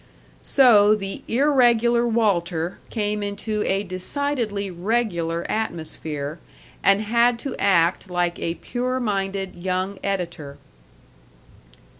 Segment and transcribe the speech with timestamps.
[0.41, 6.39] So the irregular Walter came into a decidedly regular atmosphere
[6.83, 10.57] and had to act like a pure minded young editor.